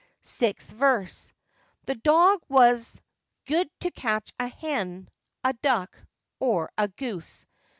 Sixth 0.23 0.71
Verse.—The 0.71 1.93
'dog' 1.93 2.41
was 2.49 2.99
'good 3.45 3.69
to 3.81 3.91
catch 3.91 4.33
a 4.39 4.47
hen,' 4.47 5.07
a 5.43 5.53
'duck,' 5.53 5.95
or 6.39 6.71
a 6.75 6.87
'goose. 6.87 7.45